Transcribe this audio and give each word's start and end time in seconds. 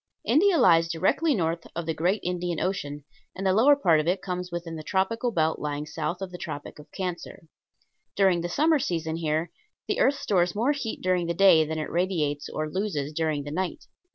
India 0.25 0.57
lies 0.57 0.87
directly 0.89 1.35
north 1.35 1.67
of 1.75 1.85
the 1.85 1.93
great 1.93 2.21
Indian 2.23 2.59
Ocean, 2.59 3.03
and 3.35 3.45
the 3.45 3.53
lower 3.53 3.75
part 3.75 3.99
of 3.99 4.07
it 4.07 4.19
comes 4.23 4.51
within 4.51 4.75
the 4.75 4.81
tropical 4.81 5.29
belt 5.29 5.59
lying 5.59 5.85
south 5.85 6.23
of 6.23 6.31
the 6.31 6.39
Tropic 6.39 6.79
of 6.79 6.91
Cancer. 6.91 7.43
During 8.15 8.41
the 8.41 8.49
summer 8.49 8.79
season 8.79 9.17
here 9.17 9.51
the 9.87 9.99
earth 9.99 10.15
stores 10.15 10.55
more 10.55 10.71
heat 10.71 11.01
during 11.03 11.27
the 11.27 11.35
day 11.35 11.65
than 11.65 11.77
it 11.77 11.91
radiates 11.91 12.49
or 12.49 12.67
loses 12.67 13.13
during 13.13 13.43
the 13.43 13.51
night. 13.51 13.85